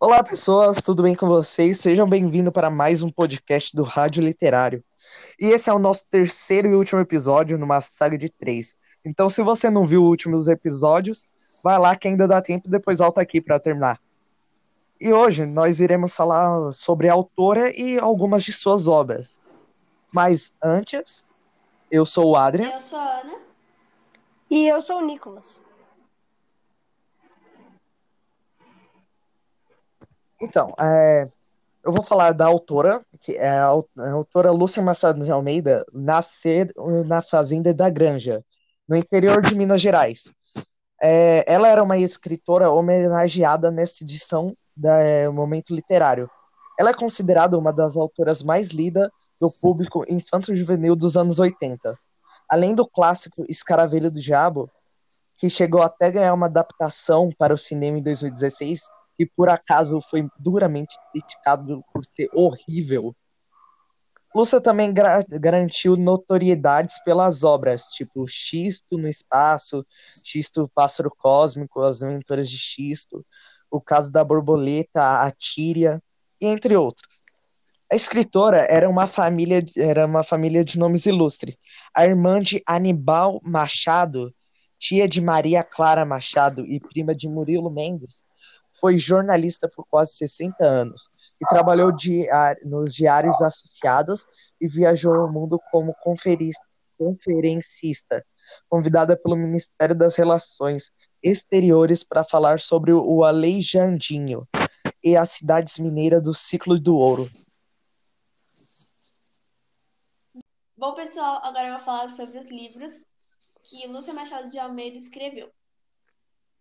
Olá, 0.00 0.22
pessoas, 0.22 0.78
tudo 0.78 1.02
bem 1.02 1.14
com 1.14 1.26
vocês? 1.26 1.80
Sejam 1.80 2.08
bem-vindos 2.08 2.52
para 2.52 2.70
mais 2.70 3.02
um 3.02 3.10
podcast 3.10 3.76
do 3.76 3.82
Rádio 3.82 4.22
Literário. 4.22 4.82
E 5.40 5.46
esse 5.46 5.68
é 5.68 5.72
o 5.72 5.78
nosso 5.78 6.04
terceiro 6.10 6.68
e 6.68 6.74
último 6.74 7.00
episódio 7.00 7.58
numa 7.58 7.80
saga 7.80 8.16
de 8.16 8.28
três. 8.28 8.74
Então, 9.04 9.28
se 9.28 9.42
você 9.42 9.68
não 9.68 9.84
viu 9.84 10.02
os 10.02 10.08
últimos 10.08 10.48
episódios, 10.48 11.24
vai 11.62 11.78
lá 11.78 11.96
que 11.96 12.08
ainda 12.08 12.28
dá 12.28 12.40
tempo 12.40 12.68
e 12.68 12.70
depois 12.70 13.00
volta 13.00 13.20
aqui 13.20 13.40
para 13.40 13.58
terminar. 13.58 14.00
E 15.00 15.12
hoje 15.12 15.46
nós 15.46 15.80
iremos 15.80 16.14
falar 16.14 16.72
sobre 16.72 17.08
a 17.08 17.12
autora 17.12 17.70
e 17.78 17.98
algumas 17.98 18.42
de 18.44 18.52
suas 18.52 18.88
obras. 18.88 19.38
Mas 20.12 20.54
antes, 20.62 21.24
eu 21.90 22.06
sou 22.06 22.30
o 22.30 22.36
Adrian. 22.36 22.70
Eu 22.70 22.80
sou 22.80 22.98
a 22.98 23.20
Ana. 23.20 23.47
E 24.50 24.66
eu 24.66 24.80
sou 24.80 24.98
o 24.98 25.06
Nicolas. 25.06 25.62
Então, 30.40 30.72
é, 30.80 31.28
eu 31.84 31.92
vou 31.92 32.02
falar 32.02 32.32
da 32.32 32.46
autora, 32.46 33.04
que 33.20 33.32
é 33.36 33.48
a, 33.48 33.70
a 33.70 34.10
autora 34.12 34.50
Lúcia 34.50 34.82
Machado 34.82 35.24
de 35.24 35.30
Almeida, 35.30 35.84
nascer 35.92 36.72
na 37.06 37.20
fazenda 37.20 37.74
da 37.74 37.90
Granja, 37.90 38.44
no 38.88 38.96
interior 38.96 39.42
de 39.42 39.54
Minas 39.54 39.80
Gerais. 39.80 40.32
É, 41.02 41.44
ela 41.52 41.68
era 41.68 41.82
uma 41.82 41.98
escritora 41.98 42.70
homenageada 42.70 43.70
nesta 43.70 44.04
edição 44.04 44.56
do 44.76 44.88
é, 44.88 45.28
Momento 45.28 45.74
Literário. 45.74 46.30
Ela 46.78 46.90
é 46.90 46.94
considerada 46.94 47.58
uma 47.58 47.72
das 47.72 47.96
autoras 47.96 48.42
mais 48.42 48.68
lidas 48.68 49.10
do 49.40 49.50
público 49.60 50.04
infanto-juvenil 50.08 50.94
dos 50.94 51.16
anos 51.16 51.38
80. 51.38 51.96
Além 52.48 52.74
do 52.74 52.86
clássico 52.86 53.44
Escaravelho 53.48 54.10
do 54.10 54.20
Diabo, 54.20 54.70
que 55.36 55.50
chegou 55.50 55.82
até 55.82 56.10
ganhar 56.10 56.34
uma 56.34 56.46
adaptação 56.46 57.30
para 57.38 57.54
o 57.54 57.58
cinema 57.58 57.98
em 57.98 58.02
2016, 58.02 58.80
e 59.18 59.26
por 59.26 59.48
acaso 59.48 60.00
foi 60.00 60.28
duramente 60.38 60.94
criticado 61.12 61.82
por 61.92 62.04
ser 62.16 62.30
horrível. 62.32 63.14
Lúcia 64.34 64.60
também 64.60 64.92
garantiu 64.92 65.96
notoriedades 65.96 67.02
pelas 67.02 67.42
obras, 67.42 67.84
tipo 67.86 68.26
Xisto 68.28 68.96
no 68.96 69.08
Espaço, 69.08 69.84
Xisto 70.22 70.70
Pássaro 70.74 71.10
Cósmico, 71.10 71.82
As 71.82 72.02
Aventuras 72.02 72.48
de 72.48 72.58
Xisto, 72.58 73.24
O 73.70 73.80
Caso 73.80 74.12
da 74.12 74.22
Borboleta, 74.22 75.22
A 75.22 75.30
Tíria, 75.30 76.00
entre 76.40 76.76
outros. 76.76 77.22
A 77.90 77.96
escritora 77.96 78.66
era 78.68 78.86
uma 78.86 79.06
família, 79.06 79.64
era 79.74 80.04
uma 80.04 80.22
família 80.22 80.62
de 80.62 80.78
nomes 80.78 81.06
ilustres. 81.06 81.56
A 81.94 82.04
irmã 82.04 82.38
de 82.38 82.62
Anibal 82.66 83.40
Machado, 83.42 84.30
tia 84.78 85.08
de 85.08 85.22
Maria 85.22 85.64
Clara 85.64 86.04
Machado 86.04 86.66
e 86.66 86.78
prima 86.78 87.14
de 87.14 87.26
Murilo 87.26 87.70
Mendes, 87.70 88.22
foi 88.78 88.98
jornalista 88.98 89.70
por 89.74 89.86
quase 89.88 90.12
60 90.16 90.62
anos 90.62 91.08
e 91.40 91.46
trabalhou 91.46 91.90
nos 92.64 92.94
diários 92.94 93.40
associados 93.40 94.26
e 94.60 94.68
viajou 94.68 95.24
o 95.24 95.32
mundo 95.32 95.58
como 95.70 95.94
conferencista, 96.98 98.22
convidada 98.68 99.16
pelo 99.16 99.34
Ministério 99.34 99.96
das 99.96 100.14
Relações 100.14 100.92
Exteriores 101.22 102.04
para 102.04 102.22
falar 102.22 102.60
sobre 102.60 102.92
o 102.92 103.24
Aleijandinho 103.24 104.46
e 105.02 105.16
as 105.16 105.30
cidades 105.30 105.78
mineiras 105.78 106.22
do 106.22 106.34
ciclo 106.34 106.78
do 106.78 106.94
ouro. 106.94 107.30
Bom, 110.78 110.94
pessoal, 110.94 111.40
agora 111.42 111.66
eu 111.66 111.74
vou 111.74 111.84
falar 111.84 112.08
sobre 112.10 112.38
os 112.38 112.46
livros 112.46 112.92
que 113.68 113.84
Lúcia 113.88 114.14
Machado 114.14 114.48
de 114.48 114.60
Almeida 114.60 114.96
escreveu. 114.96 115.50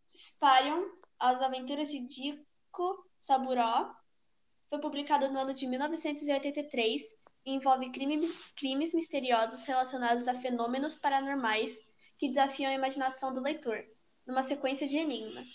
Sparion, 0.09 0.85
As 1.19 1.39
Aventuras 1.39 1.91
de 1.91 1.99
Dico 2.07 3.07
Saburó, 3.19 3.93
foi 4.71 4.79
publicado 4.79 5.29
no 5.29 5.37
ano 5.37 5.53
de 5.53 5.67
1983 5.67 7.03
e 7.45 7.51
envolve 7.51 7.91
crimes, 7.91 8.49
crimes 8.55 8.91
misteriosos 8.91 9.61
relacionados 9.65 10.27
a 10.27 10.33
fenômenos 10.33 10.95
paranormais 10.95 11.77
que 12.17 12.29
desafiam 12.29 12.71
a 12.71 12.75
imaginação 12.75 13.31
do 13.31 13.39
leitor, 13.39 13.85
numa 14.25 14.41
sequência 14.41 14.87
de 14.87 14.97
enigmas. 14.97 15.47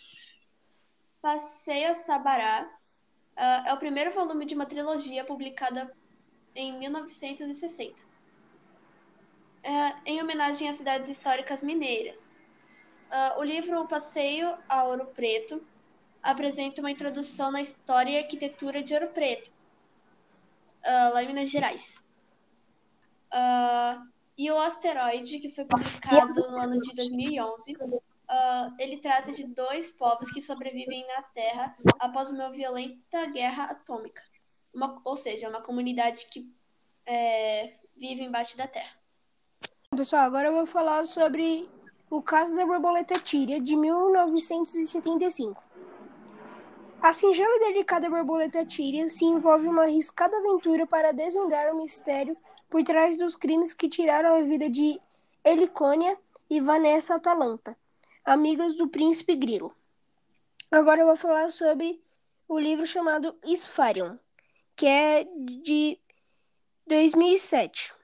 Passeio 1.20 1.96
Sabará 1.96 2.70
uh, 3.36 3.68
é 3.68 3.74
o 3.74 3.78
primeiro 3.78 4.12
volume 4.12 4.46
de 4.46 4.54
uma 4.54 4.66
trilogia 4.66 5.24
publicada 5.24 5.92
em 6.54 6.78
1960 6.78 8.11
é, 9.62 9.94
em 10.06 10.20
homenagem 10.20 10.68
às 10.68 10.76
cidades 10.76 11.08
históricas 11.08 11.62
mineiras. 11.62 12.36
Uh, 13.12 13.40
o 13.40 13.42
livro 13.44 13.78
O 13.78 13.86
Passeio 13.86 14.56
a 14.66 14.84
Ouro 14.84 15.04
Preto 15.06 15.62
apresenta 16.22 16.80
uma 16.80 16.90
introdução 16.90 17.52
na 17.52 17.60
história 17.60 18.10
e 18.10 18.18
arquitetura 18.18 18.82
de 18.82 18.94
Ouro 18.94 19.08
Preto, 19.08 19.48
uh, 19.48 21.12
lá 21.12 21.22
em 21.22 21.26
Minas 21.26 21.50
Gerais. 21.50 21.94
Uh, 23.30 24.02
e 24.36 24.50
o 24.50 24.58
Asteroide, 24.58 25.40
que 25.40 25.50
foi 25.50 25.66
publicado 25.66 26.50
no 26.50 26.58
ano 26.58 26.80
de 26.80 26.94
2011, 26.96 27.76
ele 28.78 28.96
trata 28.96 29.30
de 29.30 29.44
dois 29.44 29.92
povos 29.92 30.32
que 30.32 30.40
sobrevivem 30.40 31.06
na 31.06 31.22
Terra 31.22 31.76
após 32.00 32.30
uma 32.30 32.50
violenta 32.50 33.26
guerra 33.26 33.64
atômica. 33.64 34.22
Uma, 34.72 35.02
ou 35.04 35.18
seja, 35.18 35.50
uma 35.50 35.60
comunidade 35.60 36.26
que 36.30 36.50
é, 37.04 37.74
vive 37.94 38.22
embaixo 38.22 38.56
da 38.56 38.66
Terra. 38.66 39.01
Pessoal, 39.94 40.22
agora 40.22 40.48
eu 40.48 40.54
vou 40.54 40.64
falar 40.64 41.04
sobre 41.04 41.68
o 42.08 42.22
caso 42.22 42.56
da 42.56 42.64
borboleta 42.64 43.20
tíria 43.20 43.60
de 43.60 43.76
1975. 43.76 45.62
A 47.02 47.12
singela 47.12 47.56
e 47.56 47.60
delicada 47.60 48.08
borboleta 48.08 48.64
tíria 48.64 49.06
se 49.08 49.26
envolve 49.26 49.68
uma 49.68 49.82
arriscada 49.82 50.34
aventura 50.34 50.86
para 50.86 51.12
desvendar 51.12 51.70
o 51.70 51.76
mistério 51.76 52.34
por 52.70 52.82
trás 52.82 53.18
dos 53.18 53.36
crimes 53.36 53.74
que 53.74 53.86
tiraram 53.86 54.34
a 54.34 54.40
vida 54.40 54.70
de 54.70 54.98
Helicônia 55.44 56.16
e 56.48 56.58
Vanessa 56.58 57.16
Atalanta, 57.16 57.76
amigas 58.24 58.74
do 58.74 58.88
príncipe 58.88 59.36
Grilo. 59.36 59.76
Agora 60.70 61.02
eu 61.02 61.06
vou 61.06 61.16
falar 61.16 61.50
sobre 61.50 62.00
o 62.48 62.58
livro 62.58 62.86
chamado 62.86 63.36
Spharion, 63.44 64.16
que 64.74 64.86
é 64.86 65.24
de 65.62 65.98
2007. 66.86 68.00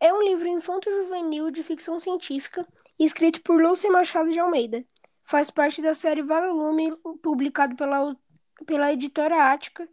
É 0.00 0.12
um 0.12 0.22
livro 0.22 0.46
infanto-juvenil 0.46 1.50
de 1.50 1.64
ficção 1.64 1.98
científica 1.98 2.64
escrito 2.96 3.42
por 3.42 3.60
Lúcia 3.60 3.90
Machado 3.90 4.30
de 4.30 4.38
Almeida. 4.38 4.84
Faz 5.24 5.50
parte 5.50 5.82
da 5.82 5.92
série 5.92 6.22
Vagalume, 6.22 6.96
publicado 7.20 7.74
pela, 7.74 8.16
pela 8.64 8.92
editora 8.92 9.52
Ática. 9.52 9.88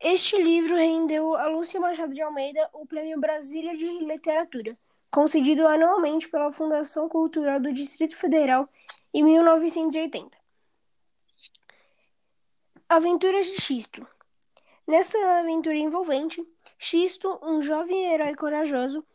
Este 0.00 0.42
livro 0.42 0.74
rendeu 0.74 1.34
a 1.34 1.46
Lúcia 1.46 1.78
Machado 1.78 2.14
de 2.14 2.22
Almeida 2.22 2.70
o 2.72 2.86
Prêmio 2.86 3.20
Brasília 3.20 3.76
de 3.76 3.86
Literatura, 3.86 4.76
concedido 5.10 5.66
anualmente 5.66 6.26
pela 6.26 6.50
Fundação 6.50 7.06
Cultural 7.06 7.60
do 7.60 7.74
Distrito 7.74 8.16
Federal 8.16 8.66
em 9.12 9.22
1980. 9.22 10.38
Aventuras 12.88 13.46
de 13.46 13.60
Xisto. 13.60 14.06
Nessa 14.90 15.16
aventura 15.38 15.76
envolvente, 15.76 16.44
Xisto, 16.76 17.38
um 17.44 17.62
jovem 17.62 18.12
herói 18.12 18.34
corajoso, 18.34 19.06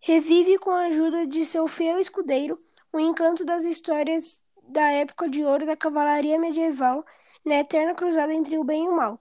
revive 0.00 0.58
com 0.58 0.70
a 0.72 0.86
ajuda 0.86 1.24
de 1.24 1.44
seu 1.44 1.68
fiel 1.68 2.00
escudeiro 2.00 2.58
o 2.92 2.98
encanto 2.98 3.44
das 3.44 3.62
histórias 3.62 4.42
da 4.60 4.90
época 4.90 5.28
de 5.28 5.44
ouro 5.44 5.64
da 5.64 5.76
cavalaria 5.76 6.36
medieval 6.36 7.06
na 7.44 7.60
eterna 7.60 7.94
cruzada 7.94 8.34
entre 8.34 8.58
o 8.58 8.64
bem 8.64 8.86
e 8.86 8.88
o 8.88 8.96
mal. 8.96 9.20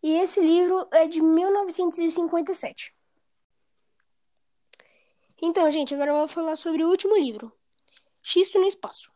E 0.00 0.12
esse 0.12 0.40
livro 0.40 0.86
é 0.92 1.08
de 1.08 1.20
1957. 1.20 2.94
Então, 5.42 5.68
gente, 5.72 5.92
agora 5.92 6.12
eu 6.12 6.18
vou 6.18 6.28
falar 6.28 6.54
sobre 6.54 6.84
o 6.84 6.88
último 6.88 7.16
livro, 7.16 7.52
Xisto 8.22 8.60
no 8.60 8.68
Espaço. 8.68 9.10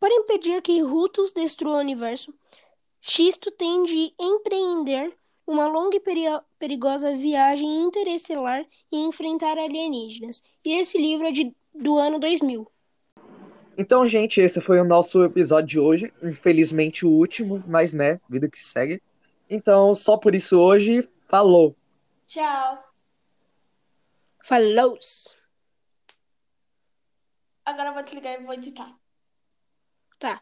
Para 0.00 0.14
impedir 0.14 0.62
que 0.62 0.80
Rutus 0.80 1.34
destrua 1.34 1.74
o 1.74 1.80
universo, 1.80 2.34
Xisto 3.04 3.50
tem 3.50 3.82
de 3.82 4.12
empreender 4.18 5.12
uma 5.44 5.66
longa 5.66 5.96
e 5.96 6.02
perigosa 6.56 7.12
viagem 7.16 7.82
interestelar 7.82 8.64
e 8.92 8.96
enfrentar 8.96 9.58
alienígenas. 9.58 10.40
E 10.64 10.74
esse 10.74 10.96
livro 10.96 11.26
é 11.26 11.32
de, 11.32 11.52
do 11.74 11.98
ano 11.98 12.20
2000. 12.20 12.70
Então, 13.76 14.06
gente, 14.06 14.40
esse 14.40 14.60
foi 14.60 14.80
o 14.80 14.84
nosso 14.84 15.24
episódio 15.24 15.66
de 15.66 15.80
hoje. 15.80 16.14
Infelizmente 16.22 17.04
o 17.04 17.10
último, 17.10 17.60
mas 17.66 17.92
né, 17.92 18.20
vida 18.30 18.48
que 18.48 18.62
segue. 18.62 19.02
Então, 19.50 19.92
só 19.96 20.16
por 20.16 20.32
isso 20.32 20.60
hoje, 20.60 21.02
falou. 21.02 21.74
Tchau. 22.28 22.84
Falou. 24.44 24.96
Agora 27.64 27.88
eu 27.88 27.94
vou 27.94 28.02
desligar 28.04 28.40
e 28.40 28.44
vou 28.44 28.54
editar. 28.54 28.96
Tá. 30.20 30.40